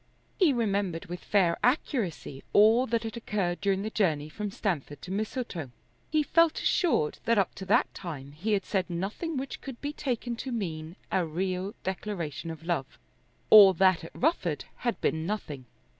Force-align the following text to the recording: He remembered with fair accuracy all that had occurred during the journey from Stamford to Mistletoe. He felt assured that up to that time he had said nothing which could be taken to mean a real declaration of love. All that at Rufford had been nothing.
He 0.39 0.51
remembered 0.51 1.05
with 1.05 1.23
fair 1.23 1.59
accuracy 1.63 2.43
all 2.53 2.87
that 2.87 3.03
had 3.03 3.15
occurred 3.15 3.61
during 3.61 3.83
the 3.83 3.91
journey 3.91 4.29
from 4.29 4.49
Stamford 4.49 4.99
to 5.03 5.11
Mistletoe. 5.11 5.69
He 6.09 6.23
felt 6.23 6.59
assured 6.59 7.19
that 7.25 7.37
up 7.37 7.53
to 7.53 7.65
that 7.65 7.93
time 7.93 8.31
he 8.31 8.53
had 8.53 8.65
said 8.65 8.89
nothing 8.89 9.37
which 9.37 9.61
could 9.61 9.79
be 9.79 9.93
taken 9.93 10.35
to 10.37 10.51
mean 10.51 10.95
a 11.11 11.23
real 11.23 11.75
declaration 11.83 12.49
of 12.49 12.63
love. 12.63 12.97
All 13.51 13.73
that 13.73 14.03
at 14.03 14.15
Rufford 14.15 14.65
had 14.77 14.99
been 15.01 15.27
nothing. 15.27 15.65